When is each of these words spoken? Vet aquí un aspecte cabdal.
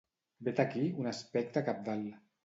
Vet 0.45 0.61
aquí 0.61 0.85
un 1.03 1.09
aspecte 1.11 1.63
cabdal. 1.67 2.01